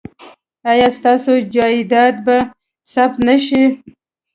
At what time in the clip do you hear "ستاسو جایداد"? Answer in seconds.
0.97-2.15